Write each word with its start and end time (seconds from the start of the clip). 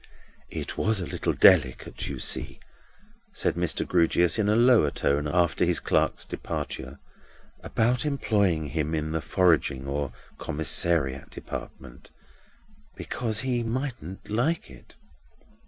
"I 0.51 0.65
was 0.77 0.99
a 0.99 1.05
little 1.05 1.31
delicate, 1.33 2.07
you 2.09 2.17
see," 2.17 2.59
said 3.33 3.53
Mr. 3.53 3.87
Grewgious, 3.87 4.39
in 4.39 4.49
a 4.49 4.55
lower 4.55 4.89
tone, 4.89 5.27
after 5.31 5.63
his 5.63 5.79
clerk's 5.79 6.25
departure, 6.25 6.97
"about 7.61 8.03
employing 8.03 8.69
him 8.69 8.95
in 8.95 9.11
the 9.11 9.21
foraging 9.21 9.85
or 9.85 10.11
commissariat 10.39 11.29
department. 11.29 12.09
Because 12.95 13.41
he 13.41 13.61
mightn't 13.61 14.27
like 14.27 14.71
it." 14.71 14.95